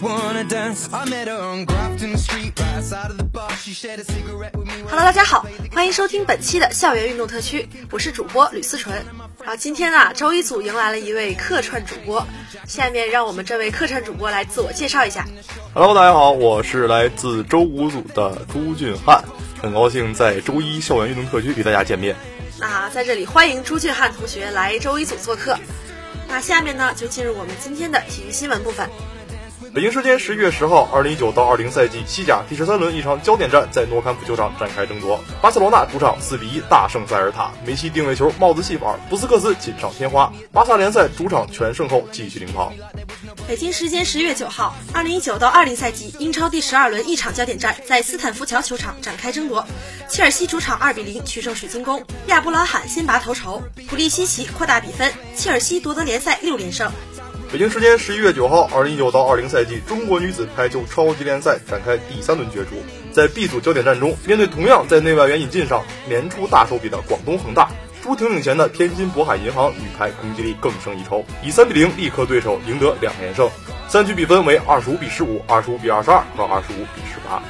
[0.00, 0.34] Hello，
[4.90, 8.94] 大家好，欢迎收听本期的校园运动特区，我是主播吕思纯。
[9.40, 12.26] 然后今天啊，周一组迎来了一位客串主播，
[12.66, 15.26] 下面让我们这位客串主播来自我介绍一下。
[15.72, 19.24] Hello，大家好，我是来自周五组的朱俊汉，
[19.62, 22.14] 很高兴在周一校园运动特区与大家见面。
[22.58, 25.58] 那在这里欢迎朱俊汉同学来周一组做客。
[26.28, 28.90] 那下面呢，就进入我们今天的体育新闻部分。
[29.76, 35.22] 北京时间十一月十号，二零一九到二零赛季西甲第十三轮一场焦点战在诺坎普球场展开争夺。
[35.42, 40.32] 巴塞罗那主场四比一大胜塞尔塔，梅西定位球帽子戏法，布斯克斯锦上添花。
[40.50, 42.72] 巴萨联赛主场全胜后继续领跑。
[43.46, 49.62] 北京时间十月九号，二零一九到二零赛季英超第十二轮一场焦点战在斯坦福桥球场展开争夺。
[50.08, 56.90] 切尔西主场二比零取胜水晶宫，亚布拉罕先拔头筹，普利西奇扩大比分，切尔西夺得联赛六连胜。
[57.56, 62.76] 北京时间十一月九号，二零一九到二零赛季中国女子排球超级联赛展开第三轮角逐。
[63.14, 67.70] 在 B 组焦点战中，面对同样在内外援引进上连出大手笔的广东恒大，
[68.02, 73.48] 朱婷领衔的天津渤海银行女排攻击力更胜一筹，以三比零力克对手，赢得两连胜。
[73.88, 77.42] 三局比分为二十五比十五、二十五比二十二和二十五比十八。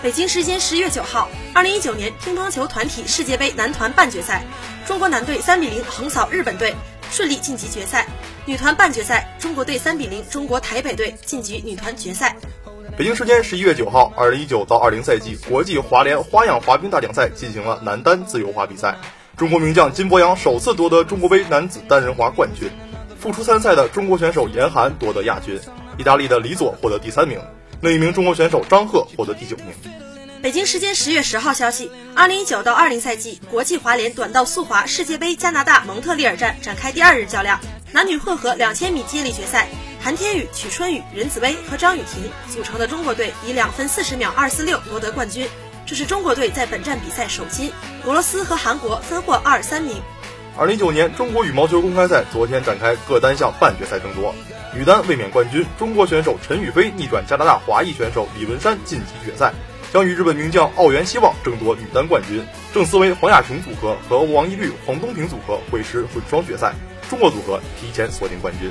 [0.00, 4.44] 北京时间十月九号，二零一九年乒乓球团体世界杯男团半决赛，
[4.86, 6.72] 中国男队三比零横扫日本队。
[7.12, 8.06] 顺利晋级决赛，
[8.46, 12.34] 女团半决赛，中国队三比零中国台北队晋级女团决赛。
[12.96, 18.96] 北京时间十一月九号，二零一九到二零赛季国际滑联花样滑冰大奖赛进行了男单自由滑比赛，
[19.36, 22.70] 中国名将金博洋首次夺得中国杯男子单人滑冠军，
[23.18, 25.60] 复出参赛的中国选手严寒夺得亚军，
[25.98, 27.38] 意大利的李佐获得第三名，
[27.82, 29.66] 另一名中国选手张赫获得第九名。
[30.42, 37.60] 北京时间十月十号消息，二零一九到二零赛季国际滑联短道速滑世界杯加拿大蒙特利尔站展开第二日较量，
[37.92, 39.66] 男女混合两千米接力决赛，
[40.00, 45.48] 韩天宇、曲春雨、任子威和张雨婷组成的中国队以两分四十秒二四六夺得冠军，
[45.86, 47.72] 这是中国队在本站比赛首金。
[48.04, 50.00] 俄罗斯和韩国分获二三名。
[50.56, 54.32] 二零一九年中国羽毛球公开赛昨天展开各单项半决赛争夺，
[54.72, 59.52] 女单卫冕冠军中国选手陈雨菲逆转加拿大华裔选手李文山晋级决赛。
[59.92, 66.72] 将与日本名将奥原希望争夺女单冠军，郑思维、黄雅琼组合和王懿律、黄东萍组合会师混双决赛，
[67.10, 68.70] 中国组合提前锁定冠军。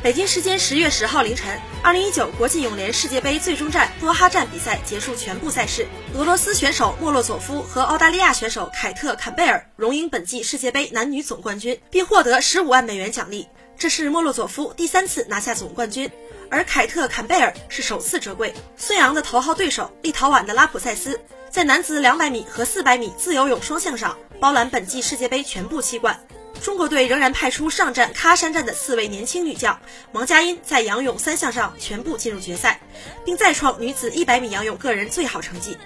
[0.00, 16.08] 北京时间十月十号凌晨，二零一九国际泳联世界杯最终战多哈站比赛结束全部赛事，俄罗斯选手莫洛佐夫和澳大利亚选手凯特坎贝尔荣膺本季世界杯男女总冠军，并获得十五万美元奖励，这是莫洛佐夫第三次拿下总冠军。
[16.48, 18.54] 而凯特·坎贝尔是首次折桂。
[18.76, 21.20] 孙杨的头号对手立陶宛的拉普塞斯，
[21.50, 26.18] 在男子200米和400米自由泳双项上包揽本季世界杯全部七冠。
[26.62, 29.80] 中国队仍然派出上战喀山站的四位年轻女将，
[30.12, 32.80] 王佳音在仰泳三项上全部进入决赛，
[33.24, 35.76] 并再创女子100米仰泳个人最好成绩。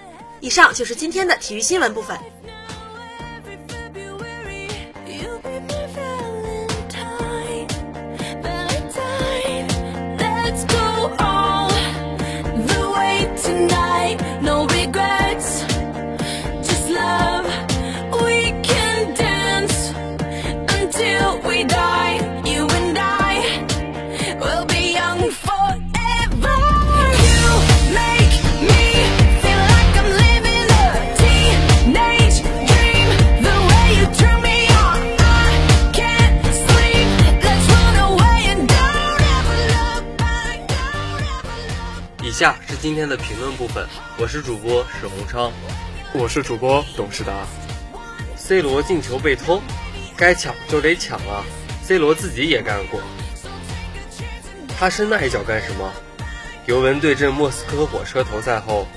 [0.41, 2.19] 以上就是今天的体育新闻部分。
[42.83, 43.87] 今天的评论部分，
[44.19, 45.53] 我是主播史洪昌，
[46.13, 47.47] 我是主播董事达。
[48.35, 49.63] C 罗进球被偷，
[50.17, 51.45] 该抢就得抢啊
[51.85, 53.01] ！C 罗自己也干过。
[54.77, 55.93] 他伸那一脚干什么？
[56.67, 58.89] 尤文对阵莫斯科火车头赛后，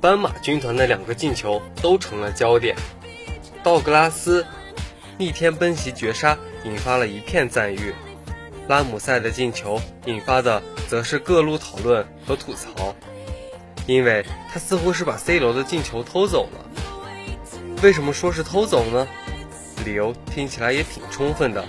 [0.00, 2.74] 斑马军团的两个进球都成了焦点。
[3.62, 4.44] 道格拉斯
[5.16, 7.94] 逆天奔袭绝杀，引发了一片赞誉。
[8.68, 12.94] 拉姆塞的进球引发的则是各路讨论和吐槽，
[13.86, 16.64] 因为他似乎是把 C 罗的进球偷走了。
[17.82, 19.06] 为什么说是偷走呢？
[19.84, 21.64] 理由听起来也挺充分的。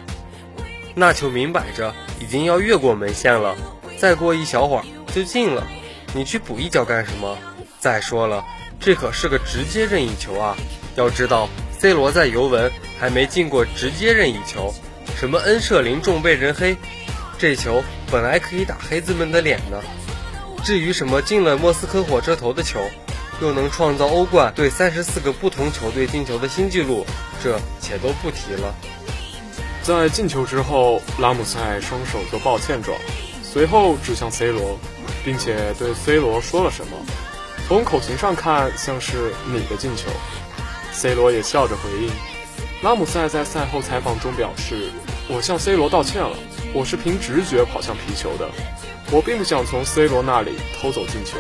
[0.96, 1.92] 那球明摆着
[2.22, 3.56] 已经要越过门线了，
[3.98, 5.66] 再过一小会儿就进了，
[6.14, 7.36] 你去补一脚干什么？
[7.80, 8.46] 再说了，
[8.80, 10.56] 这可是个直接任意球啊！
[10.96, 11.50] 要知道
[11.80, 14.72] ，C 罗在尤文还没进过直接任意球。
[15.24, 16.76] 什么恩赦林重被人黑，
[17.38, 17.82] 这球
[18.12, 19.82] 本来可以打黑子们的脸呢。
[20.66, 22.82] 至于什么进了莫斯科火车头的球，
[23.42, 27.06] 又能创造欧冠对三十四个不同球队进球的新纪录，
[27.42, 28.76] 这且都不提了。
[29.82, 32.98] 在进球之后，拉姆塞双手做抱歉状，
[33.42, 34.78] 随后指向 C 罗，
[35.24, 36.98] 并且对 C 罗说了什么。
[37.70, 40.10] 从口型上看，像是你的进球。
[40.92, 42.12] C 罗也笑着回应。
[42.82, 44.90] 拉姆塞在赛后采访中表示
[45.30, 46.36] ：“我向 C 罗道歉了，
[46.74, 48.50] 我是凭直觉跑向皮球的，
[49.12, 51.38] 我并不想从 C 罗那里偷走进球。”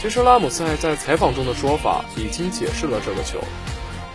[0.00, 3.38] 其实拉姆塞在采访中的说法已经解释了这个球，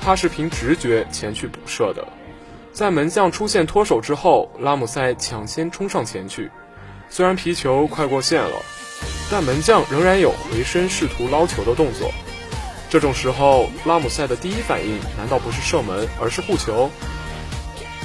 [0.02, 2.06] 他是凭直觉前去补射的。
[2.74, 6.52] 在门将出现脱手之后，拉姆塞抢先冲上前去，
[7.10, 8.58] 虽然皮球快过线了，
[9.32, 12.12] 但门将仍然有回身试图捞球的动作。
[12.90, 16.92] 这种时候，拉姆塞的第一反应难道不是射门，而是护球？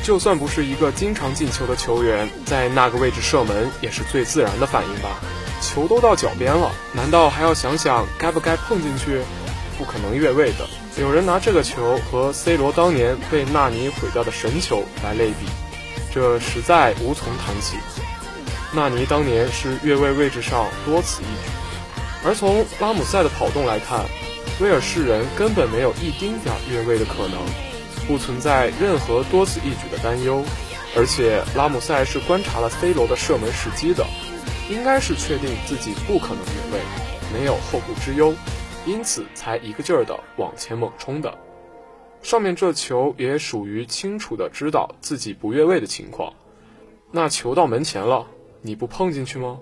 [0.03, 5.21] 就算不是一个经常进球的球员，在那个位置射门也是最自然的反应吧？
[5.61, 9.23] 球都到脚边了，难道还要想想该不该碰进去？
[9.79, 10.69] 不可能越位的。
[11.01, 15.47] 有人拿这个球和 C 罗当年被纳尼毁掉的神球来类比，
[16.13, 17.77] 这实在无从谈起。
[18.75, 21.51] 纳尼当年是越位位置上多此一举，
[22.25, 24.05] 而从拉姆塞的跑动来看。
[24.61, 27.39] 威尔士人根本没有一丁点越位的可能，
[28.07, 30.45] 不存在任何多此一举的担忧，
[30.97, 34.07] 而且拉姆塞是观察了 C 罗的射门时机的，
[34.71, 36.83] 应该是确定自己不可能越位，
[37.33, 38.35] 没有后顾之忧，
[38.87, 41.37] 因此才一个劲儿的往前猛冲的。
[42.23, 46.33] 上面这球也属于清楚的知道自己不越位的情况。
[47.11, 48.27] 那球到门前了，
[48.61, 49.59] 你不碰进去吗？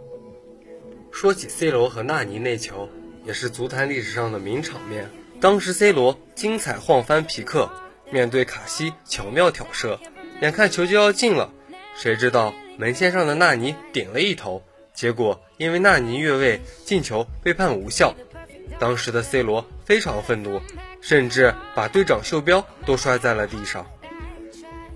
[1.10, 2.88] 说起 C 罗和纳尼那球。
[3.22, 5.10] 也是足坛历史上的名场面。
[5.42, 7.70] 当时 C 罗精彩晃翻皮克，
[8.10, 9.98] 面对卡西巧妙挑射，
[10.40, 11.52] 眼看球就要进了，
[11.96, 14.62] 谁知道门线上的纳尼顶了一头，
[14.92, 18.14] 结果因为纳尼越位，进球被判无效。
[18.78, 20.60] 当时的 C 罗非常愤怒，
[21.00, 23.86] 甚至把队长袖标都摔在了地上。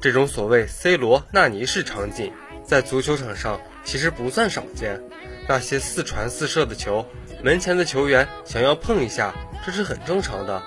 [0.01, 2.33] 这种所谓 C 罗纳尼式场景，
[2.65, 5.03] 在足球场上其实不算少见。
[5.47, 7.07] 那些四传四射的球。
[7.43, 9.35] 门前的球员想要碰一下，
[9.67, 10.63] 这是很正常的。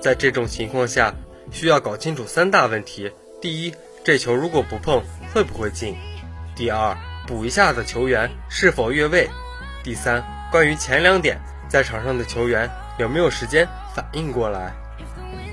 [0.00, 1.14] 在这种情况下，
[1.50, 3.10] 需要搞清楚三大问题：
[3.40, 3.74] 第一，
[4.04, 5.02] 这球如果不碰
[5.32, 5.94] 会不会进；
[6.54, 6.96] 第二，
[7.26, 9.26] 补一下的球员是否越位；
[9.82, 14.72] 第三，关于前两点，在场上的球员有没有时间反应过来。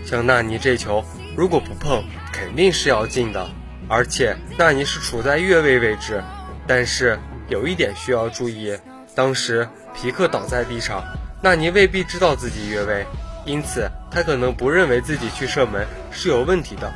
[0.05, 1.03] 像纳尼这球，
[1.35, 3.49] 如果不碰，肯定是要进的，
[3.87, 6.23] 而且纳尼是处在越位位置。
[6.67, 8.77] 但是有一点需要注意。
[9.15, 11.03] 当时皮克倒在地上，
[11.41, 13.05] 纳尼未必知道自己越位，
[13.49, 16.93] 因此他可能不认为自己去射门是有问题的。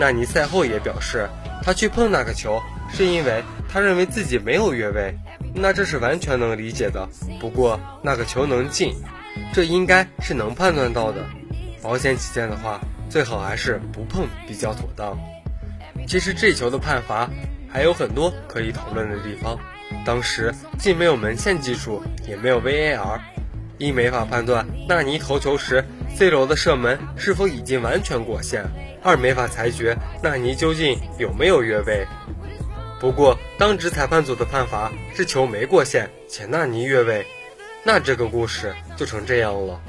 [0.00, 1.28] 纳尼赛后也表示，
[1.62, 2.60] 他去碰那个球
[2.92, 5.14] 是因为他认为自己没有越位，
[5.54, 7.08] 那这是完全能理解的。
[7.38, 8.96] 不过那个球能进，
[9.52, 11.24] 这应该是能判断到的。
[11.80, 15.16] 保险起见的话，最好还是不碰比较妥当。
[16.08, 17.30] 其实这球的判罚
[17.68, 19.56] 还有很多可以讨论的地方。
[20.04, 23.20] 当时既没有门线技术，也没有 VAR，
[23.82, 25.84] 一没法判断纳尼投球时
[26.14, 28.64] C 罗的射门是否已经完全过线，
[29.02, 32.06] 二没法裁决纳尼究竟有没有越位。
[33.00, 37.26] 不过当值裁判组的判罚是球没过线，且纳尼越位，
[37.82, 39.80] 那这个故事就成这样了。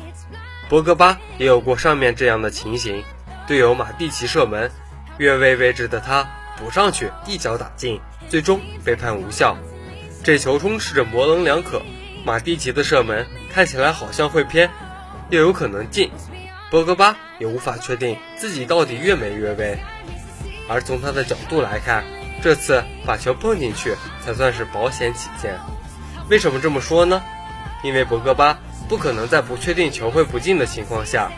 [0.70, 3.04] 博格巴也有过上面这样的情形，
[3.46, 4.72] 队友马蒂奇射门，
[5.20, 9.56] 越位位置的他补上去一脚打进，最终被判无效。
[10.24, 11.80] 这球充斥着模棱两可，
[12.26, 13.24] 马蒂奇的射门
[13.54, 14.68] 看起来好像会偏，
[15.30, 16.10] 又有可能进，
[16.72, 19.78] 博格巴也无法确定自己到底越没越位。
[20.68, 22.04] 而从他的角度来看，
[22.42, 23.96] 这次把球碰进去
[24.26, 25.60] 才算是保险起见。
[26.30, 27.22] 为什么这么说呢？
[27.84, 28.58] 因为博格巴
[28.90, 31.32] 不可能在不确定球会不进的情况下，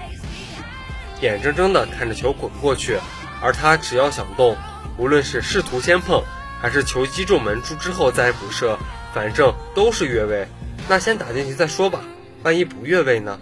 [1.20, 2.98] 眼睁睁地看着球滚过去，
[3.42, 4.56] 而他只要想动，
[4.98, 6.24] 无论是试图先碰，
[6.62, 8.78] 还是球击中门柱之后再补射，
[9.14, 10.48] 反正都是越位。
[10.88, 12.02] 那先打进去再说吧，
[12.44, 13.40] 万一不越位呢？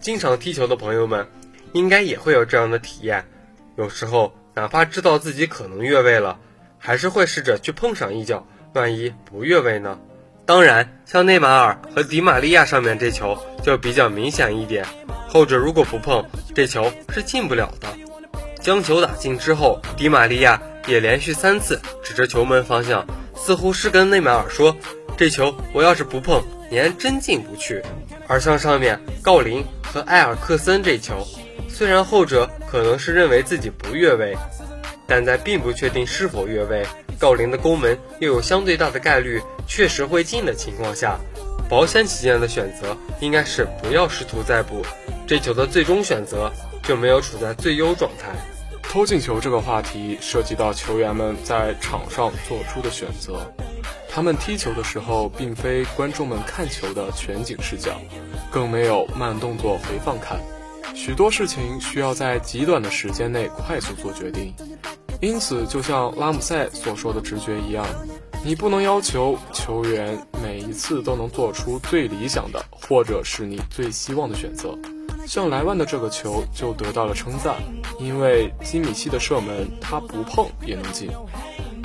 [0.00, 1.26] 经常踢球的朋友们，
[1.72, 3.26] 应该也会有这样的体验。
[3.76, 6.38] 有时候哪怕知道自己可能越位了，
[6.78, 9.98] 还是会试着去碰上一脚，万一不越位呢？
[10.46, 14.86] 当然，像内马尔和迪玛利亚上面这球就比较明显一点，
[15.28, 16.24] 后者如果不碰，
[16.54, 17.88] 这球是进不了的。
[18.60, 24.74] 将球打进之后，迪玛利亚也连续三次指着球门方向，似乎是跟内马尔说
[25.18, 27.82] ：“这球我要是不碰，你还真进不去。”
[28.28, 31.24] 而像上面郜林和埃尔克森这球，
[31.68, 34.36] 虽然后者可能是认为自己不越位，
[35.06, 36.84] 但在并不确定是否越位，
[37.20, 41.16] 郜林的攻门又有相对大的概率确实会进的情况下，
[41.68, 44.84] 保险起见的选择应该是不要试图再补。
[45.26, 48.30] 这球的最终选择就没有处在最优状态。
[48.88, 53.52] 偷进球这个话题涉及到球员们在场上做出的选择。
[54.08, 58.00] 他们踢球的时候，并非观众们看球的全景视角，
[58.50, 60.40] 更没有慢动作回放看，
[60.94, 64.54] 许多事情需要在极短的时间内快速做决定。
[65.20, 67.84] 因此，就像拉姆塞所说的直觉一样，
[68.42, 74.74] 你不能要求球员每一次都能做出最理想的，或者是你最希望的选择。
[75.26, 77.56] 像莱万的这个球就得到了称赞，
[77.98, 81.10] 因为基米希的射门他不碰也能进。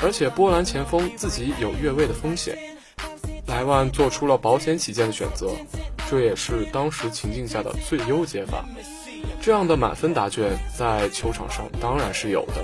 [0.04, 2.58] 而且波兰前锋自己有越位的风险，
[3.48, 5.52] 莱万做出了保险起见的选择，
[6.10, 8.66] 这也是当时情境下的最优解法。
[9.40, 12.56] 这样的满分答卷在球场上当然是有的，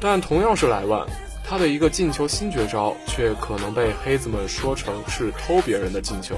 [0.00, 1.06] 但同样是莱万，
[1.42, 6.36] 他的一个进球新绝招却可能被黑子们说成是偷别人的进球。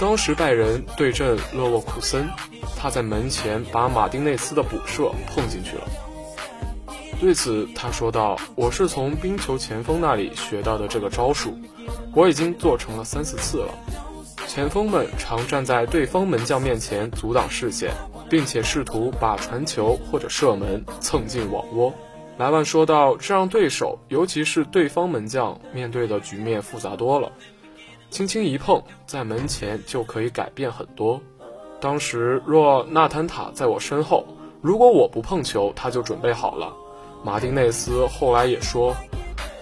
[0.00, 2.26] 当时拜仁对阵勒沃库森，
[2.74, 5.82] 他在门前把马丁内斯的补射碰进去了。
[7.20, 11.54] 对此，他说道：“我是从冰球前锋那里学到的这个招数，
[12.14, 13.74] 我已经做成了三四次了。
[14.46, 17.92] 前锋们常站在对方门将面前阻挡视线，
[18.30, 21.92] 并且试图把传球或者射门蹭进网窝。”
[22.38, 27.30] 莱万说道：“这让对手，尤其是对方门将面对的局面复杂多了。
[28.10, 31.20] 轻轻一碰，在门前就可以改变很多。
[31.80, 34.26] 当时若纳坦塔在我身后，
[34.60, 36.72] 如果我不碰球，他就准备好了。”
[37.22, 38.96] 马丁内斯后来也说：“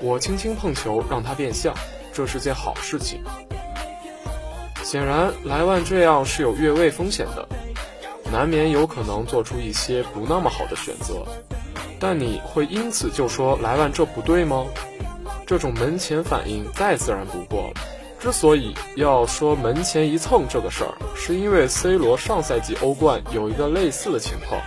[0.00, 1.74] 我轻轻碰球让他变相，
[2.12, 3.22] 这是件好事情。”
[4.82, 7.46] 显然，莱万这样是有越位风险的，
[8.32, 11.26] 难免有可能做出一些不那么好的选择。
[12.00, 14.64] 但你会因此就说莱万这不对吗？
[15.46, 17.74] 这种门前反应再自然不过了。
[18.20, 24.60] 之所以要说门前一蹭这个事儿，是因为 C 罗上赛季欧冠有一个类似的情况。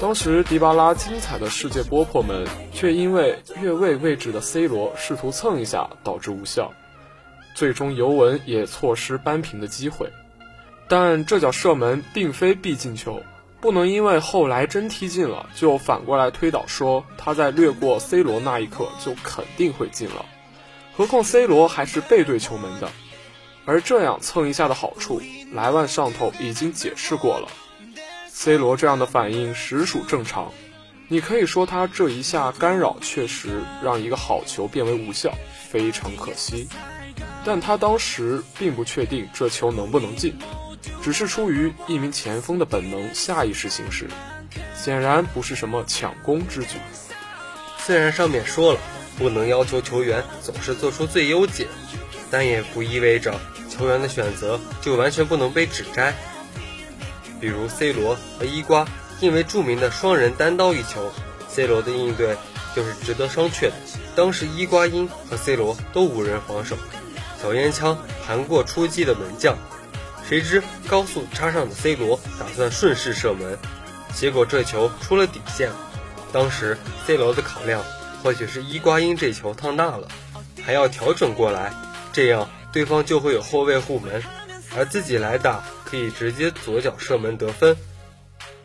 [0.00, 6.72] 当时迪巴拉精彩的世界波破门，却因为越位位置的 C 罗试图蹭一下导致无效，
[7.54, 10.10] 最终尤文也错失扳平的机会。
[10.88, 13.22] 但这脚射门并非必进球，
[13.60, 20.24] 不能因为后来真踢进了，就反过来推导说他在掠过 C 罗那一刻就肯定会进了。
[20.98, 22.90] 何况 C 罗还是背对球门的，
[23.64, 27.46] 而这样蹭一下的好处，莱万上头已经解释过了。
[28.26, 30.52] C 罗这样的反应实属正常，
[31.06, 35.32] 你可以说他这一下干扰确实让一个好球变为无效，
[35.70, 36.66] 非常可惜。
[37.44, 40.36] 但他当时并不确定这球能不能进，
[41.00, 44.08] 只是出于一名前锋的本能下意识行事，
[44.74, 46.70] 显然不是什么抢攻之举。
[47.78, 48.80] 虽然上面说了
[49.18, 51.66] 不能要求球员总是做出最优解，
[52.30, 56.14] 但也不意味着球员的选择就完全不能被指摘。
[57.40, 58.86] 比如 C 罗和伊瓜
[59.20, 61.12] 因为著名的双人单刀一球
[61.48, 62.36] ，C 罗的应对
[62.74, 63.72] 就是值得商榷的。
[64.14, 66.76] 当时伊瓜因和 C 罗都无人防守，
[67.42, 69.56] 小烟枪盘过出击的门将，
[70.28, 73.58] 谁知高速插上的 C 罗打算顺势射门，
[74.14, 75.70] 结果这球出了底线。
[76.32, 77.82] 当时 C 罗的考量
[78.28, 80.06] 或许是伊瓜因这球烫大了，
[80.62, 81.72] 还要调整过来，
[82.12, 84.22] 这样对方就会有后卫护门，
[84.76, 85.64] 而自己来打。
[85.82, 87.74] 可以直接左脚射门得分，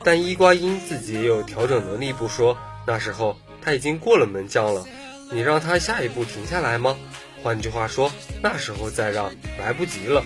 [0.03, 4.85] 但伊瓜因自己也有调整能力不说，那时候他已经过了门将了，
[5.31, 6.97] 你让他下一步停下来吗？
[7.41, 10.21] 换句话说，那时候再让来不及了。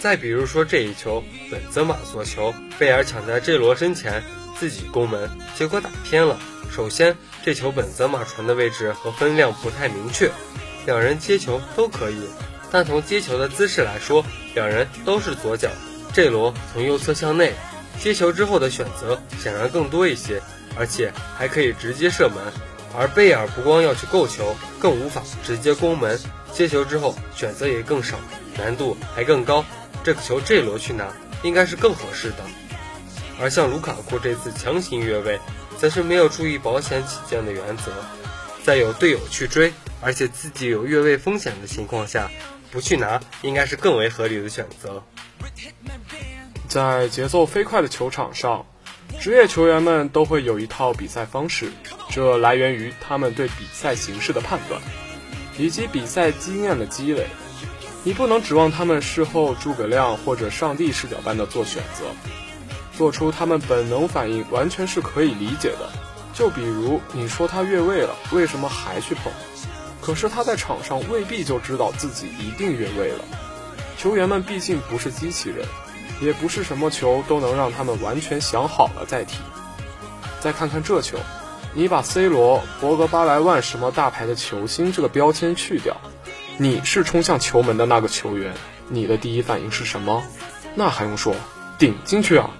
[0.00, 4.20] 再比如说这一球，本泽马所球，贝尔抢在 J 罗身前，
[4.58, 6.36] 自己攻门，结果打偏了。
[6.72, 10.30] 首先，这球本泽马传的位置和分量不太明确，
[10.86, 12.26] 两人接球都可以。
[12.70, 14.24] 但从接球的姿势来说，
[14.54, 15.68] 两人都是左脚。
[16.14, 17.52] 这罗从右侧向内
[18.00, 20.40] 接球之后的选择显然更多一些，
[20.74, 22.38] 而且还可以直接射门。
[22.96, 26.18] 而贝尔不光要去够球，更无法直接攻门。
[26.50, 28.16] 接球之后选择也更少，
[28.56, 29.62] 难度还更高。
[30.02, 32.36] 这个球这罗去拿应该是更合适的。
[33.38, 35.38] 而像卢卡库这次强行越位，
[35.78, 37.92] 则是没有注意保险起见的原则，
[38.62, 42.30] 在有队友去追，而且自己有越位风险的情况下，
[42.70, 45.02] 不去拿应该是更为合理的选择。
[46.68, 48.66] 在节奏飞快的球场上，
[49.20, 51.70] 职业球员们都会有一套比赛方式，
[52.10, 54.80] 这来源于他们对比赛形势的判断，
[55.58, 57.26] 以及比赛经验的积累。
[58.02, 62.04] 你不能指望他们事后诸葛亮或者上帝视角般的做选择，
[62.96, 65.90] 做出他们本能反应完全是可以理解的。
[66.32, 69.32] 就比如你说他越位了，为什么还去碰？
[70.00, 73.24] 可是他在场上未必就知道自己一定越位了。
[73.96, 75.66] 球员们毕竟不是机器人，
[76.20, 79.38] 也不是什么球都能让他们完全想好了再踢。
[80.40, 81.16] 再看看这球，
[81.72, 85.96] 你把 C 罗、博格巴莱万什么大牌的球星这个标签去掉，
[86.58, 88.52] 你是冲向球门的那个球员，
[88.88, 90.22] 你的第一反应是什么？
[90.74, 91.34] 那还用说，
[91.78, 92.50] 顶进去啊！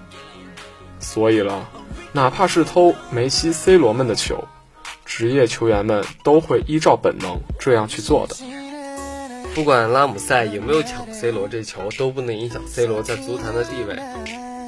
[1.04, 1.68] 所以了，
[2.12, 4.49] 哪怕是偷梅西、C 罗们的球，
[5.04, 8.34] 职业球员们都会依照本能这样去做的。
[9.54, 13.96] 不管拉姆塞有没有抢 C 罗这球，都不能影响 C 罗在足坛的地位。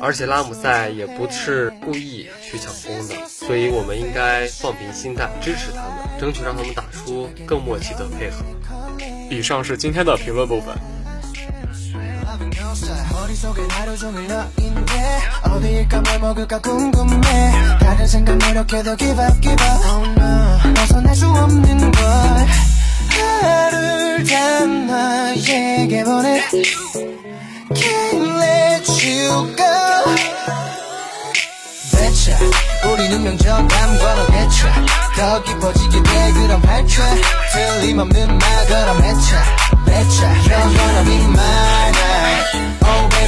[0.00, 8.44] 而且拉姆塞也不是故意去抢攻的，所以我们应该放平心态，支持他们，争取让他们打出更默契的配合。
[9.30, 10.76] 以上是今天的评论部分。
[13.26, 17.52] 머릿속에 하루 종일 너인데 어디일까 뭘 먹을까 궁금해.
[17.80, 19.84] 다른 생각 노력해도 give up give up.
[19.88, 20.74] Oh no.
[20.74, 22.04] 벗어날 수 없는 걸
[23.10, 26.40] 하루를 다 나에게 보내.
[27.74, 30.14] Can't let you go.
[31.96, 32.38] 배차.
[32.88, 34.86] 우리는 명정감 걸어 대차.
[35.16, 37.02] 더 깊어지게 돼 그럼 발차.
[37.52, 39.42] 틀림없는 말 걸어 매차.
[39.84, 40.32] 배차.
[40.44, 41.66] You're gonna be mine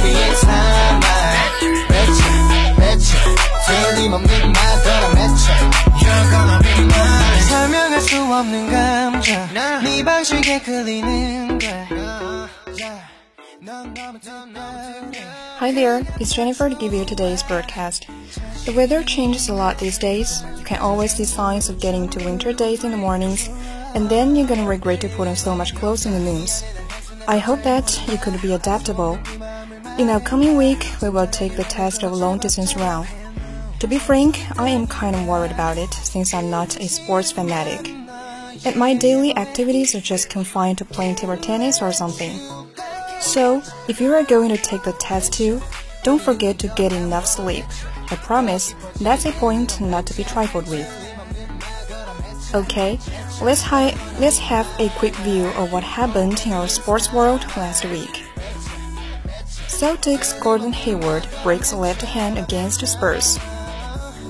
[0.08, 3.18] it's my night 배차 배차
[3.66, 5.44] 틀림없는 말 그럼 해차
[6.00, 9.48] You're gonna be mine 설명할 수 없는 감정
[9.82, 12.24] 네 방식에 끌리는 거야
[15.58, 18.06] Hi there, it's Jennifer to give you today's broadcast.
[18.66, 20.44] The weather changes a lot these days.
[20.58, 23.48] You can always see signs of getting to winter days in the mornings,
[23.94, 26.62] and then you're gonna regret to put on so much clothes in the noons.
[27.26, 29.18] I hope that you could be adaptable.
[29.99, 33.05] in the upcoming week, we will take the test of long distance run.
[33.79, 37.33] To be frank, I am kind of worried about it since I'm not a sports
[37.33, 37.89] fanatic.
[38.65, 42.39] And my daily activities are just confined to playing table tennis or something.
[43.19, 45.61] So, if you are going to take the test too,
[46.03, 47.65] don't forget to get enough sleep.
[48.09, 50.87] I promise that's a point not to be trifled with.
[52.55, 52.97] Okay,
[53.41, 58.28] let's, let's have a quick view of what happened in our sports world last week.
[59.79, 63.37] Celtics Gordon Hayward breaks left hand against Spurs.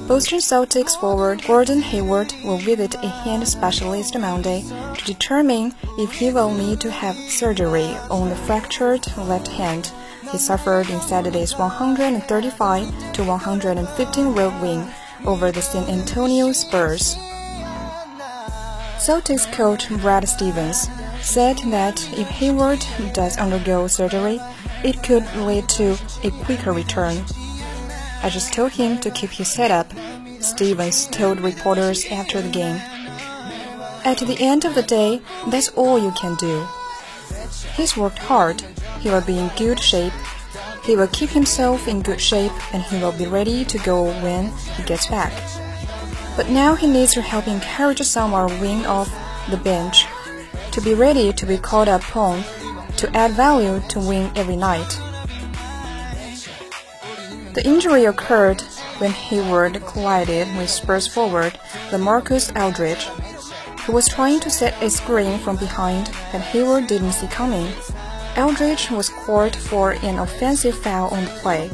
[0.07, 4.63] Boston Celtics forward Gordon Hayward will visit a hand specialist Monday
[4.95, 9.91] to determine if he will need to have surgery on the fractured left hand
[10.31, 14.88] he suffered in Saturday's 135 to 115 road win
[15.25, 17.15] over the San Antonio Spurs.
[18.99, 20.89] Celtics coach Brad Stevens
[21.21, 24.39] said that if Hayward does undergo surgery,
[24.84, 27.23] it could lead to a quicker return.
[28.23, 29.91] I just told him to keep his head up,
[30.39, 32.77] Stevens told reporters after the game.
[34.05, 36.65] At the end of the day, that's all you can do.
[37.75, 38.62] He's worked hard,
[39.01, 40.13] he will be in good shape,
[40.84, 44.47] he will keep himself in good shape, and he will be ready to go when
[44.75, 45.34] he gets back.
[46.36, 49.10] But now he needs your help encourage someone wing off
[49.49, 50.05] the bench,
[50.79, 52.41] to be ready to be called upon,
[52.95, 54.97] to add value to win every night.
[57.53, 58.61] The injury occurred
[58.99, 63.03] when Hayward collided with Spurs forward LaMarcus Aldridge,
[63.81, 67.67] who was trying to set a screen from behind that Hayward didn't see coming.
[68.37, 71.69] Aldridge was called for an offensive foul on the play,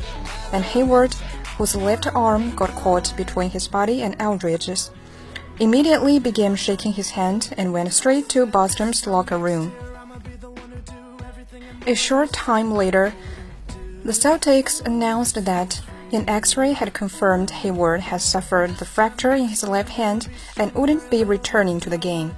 [0.52, 1.14] and Hayward,
[1.60, 4.90] whose left arm got caught between his body and Aldridge's,
[5.60, 9.74] immediately began shaking his hand and went straight to Boston's locker room.
[11.88, 13.14] A short time later,
[14.04, 19.64] the Celtics announced that an X-ray had confirmed Hayward had suffered the fracture in his
[19.64, 22.36] left hand and wouldn't be returning to the game.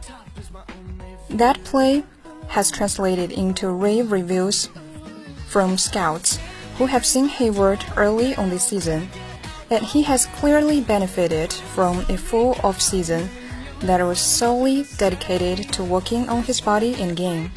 [1.30, 2.04] That play,
[2.48, 4.70] has translated into rave reviews
[5.48, 6.40] from scouts
[6.78, 9.10] who have seen Hayward early on this season,
[9.70, 13.30] that he has clearly benefited from a full off-season
[13.82, 17.52] that was solely dedicated to working on his body and game.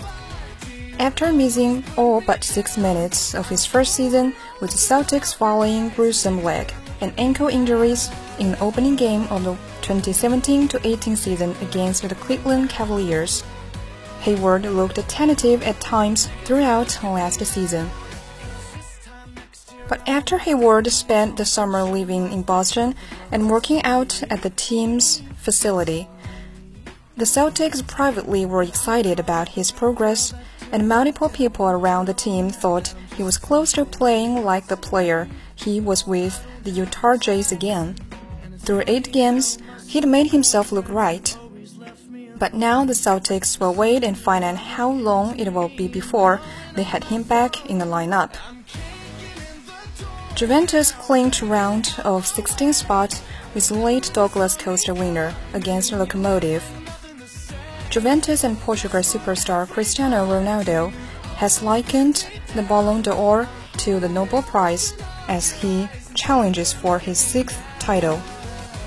[0.99, 6.45] After missing all but six minutes of his first season with the Celtics following gruesome
[6.45, 12.69] leg and ankle injuries in the opening game of the 2017-18 season against the Cleveland
[12.69, 13.43] Cavaliers,
[14.21, 17.91] Hayward looked tentative at times throughout last season.
[19.91, 22.95] But after Hayward spent the summer living in Boston
[23.33, 26.09] and working out at the team's facility,
[27.17, 30.33] the Celtics privately were excited about his progress,
[30.71, 35.29] and multiple people around the team thought he was close to playing like the player
[35.57, 37.97] he was with the Utah Jazz again.
[38.61, 41.37] Through eight games, he'd made himself look right.
[42.37, 46.41] But now the Celtics will wait and find out how long it will be before
[46.77, 48.37] they had him back in the lineup.
[50.41, 53.23] Juventus clinched round of 16 spot
[53.55, 56.63] with late Douglas Costa winner against Lokomotiv.
[57.91, 60.93] Juventus and Portugal superstar Cristiano Ronaldo
[61.37, 63.47] has likened the Ballon d'Or
[63.85, 64.95] to the Nobel Prize
[65.29, 68.19] as he challenges for his sixth title.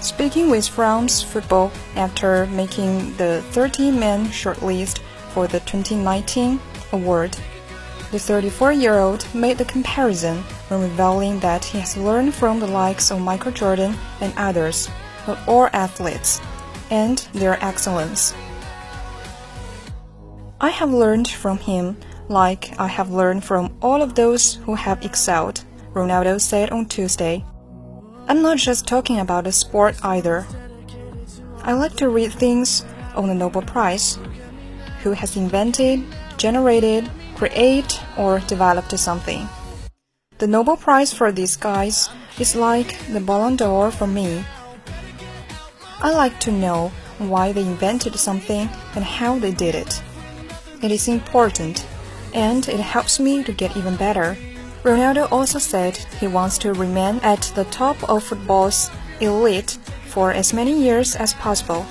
[0.02, 5.02] Speaking with France Football after making the 30-man shortlist
[5.36, 6.60] for the 2019
[6.94, 7.38] award,
[8.14, 13.20] the 34-year-old made the comparison when revealing that he has learned from the likes of
[13.20, 14.88] Michael Jordan and others,
[15.26, 16.40] of all athletes,
[16.92, 18.36] and their excellence.
[20.62, 21.98] I have learned from him
[22.30, 25.64] like I have learned from all of those who have excelled,
[25.96, 27.44] Ronaldo said on Tuesday.
[28.28, 30.46] I'm not just talking about the sport either.
[31.64, 34.20] I like to read things on the Nobel Prize.
[35.02, 36.06] Who has invented,
[36.38, 37.10] generated,
[37.44, 39.50] created, or developed something?
[40.38, 44.46] The Nobel Prize for these guys is like the Ballon d'Or for me.
[46.02, 50.02] I like to know why they invented something and how they did it.
[50.82, 51.86] It is important,
[52.34, 54.38] and it helps me to get even better.
[54.84, 59.78] Ronaldo also said he wants to remain at the top of football's elite
[60.08, 61.86] for as many years as possible,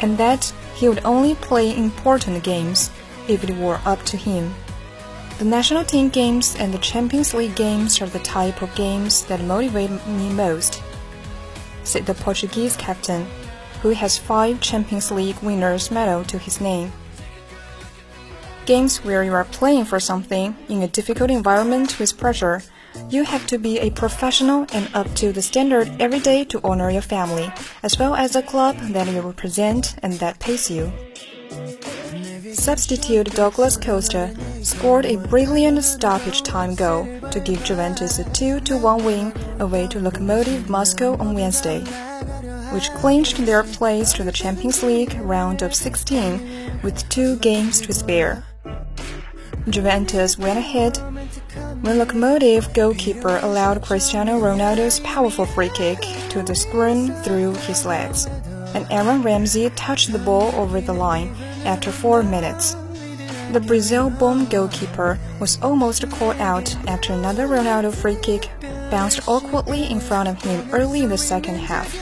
[0.00, 2.90] and that he would only play important games
[3.28, 4.52] if it were up to him.
[5.44, 9.42] The national team games and the Champions League games are the type of games that
[9.42, 10.82] motivate me most,
[11.82, 13.26] said the Portuguese captain,
[13.82, 16.90] who has five Champions League winners' medal to his name.
[18.64, 22.62] Games where you are playing for something in a difficult environment with pressure,
[23.10, 26.88] you have to be a professional and up to the standard every day to honor
[26.88, 27.52] your family,
[27.82, 30.90] as well as the club that you represent and that pays you.
[32.54, 39.60] Substitute Douglas Costa scored a brilliant stoppage time goal to give Juventus a 2-1 win
[39.60, 41.80] away to Lokomotiv Moscow on Wednesday,
[42.72, 47.92] which clinched their place to the Champions League round of 16 with two games to
[47.92, 48.44] spare.
[49.68, 50.96] Juventus went ahead
[51.82, 58.26] when Lokomotiv goalkeeper allowed Cristiano Ronaldo's powerful free kick to the screen through his legs,
[58.74, 61.34] and Aaron Ramsey touched the ball over the line
[61.64, 62.76] after four minutes.
[63.52, 68.50] The Brazil-born goalkeeper was almost caught out after another Ronaldo free kick
[68.90, 71.94] bounced awkwardly in front of him early in the second half,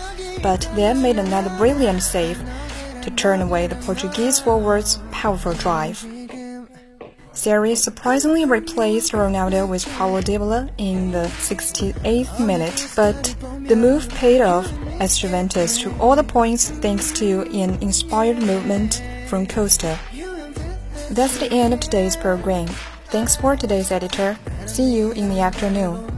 [0.42, 2.42] but then made another brilliant save
[3.02, 6.06] to turn away the Portuguese forward's powerful drive.
[7.34, 13.34] Serie surprisingly replaced Ronaldo with Paulo Dybala in the 68th minute, but
[13.66, 14.70] the move paid off
[15.00, 19.98] as Juventus took all the points thanks to an inspired movement from Costa.
[21.10, 22.66] That's the end of today's program.
[23.06, 24.36] Thanks for today's editor.
[24.66, 26.12] See you in the afternoon.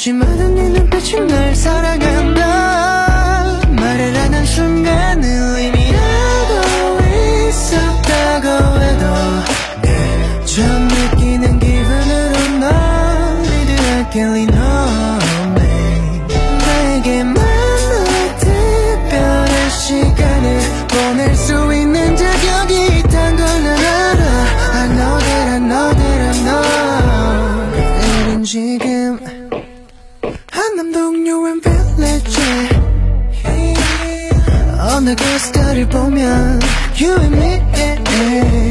[0.00, 2.40] 무심하던 네 눈빛이 날 사랑한다.
[3.68, 4.46] 말을 안한
[5.58, 7.04] 이미 알고
[7.50, 8.46] 있었다고
[8.80, 9.04] 해도.
[10.46, 12.72] 처음 느끼는 기분으로 널
[14.48, 15.68] on me
[16.64, 17.36] 나에게만
[18.38, 24.22] 특별한 시간을 보낼 수 있는 자격이 있단 걸난 알아.
[24.72, 26.64] I know that I know that I know
[27.76, 28.89] 내일은 지
[35.79, 36.59] 언덕에 스타를 보면
[36.99, 38.68] You and me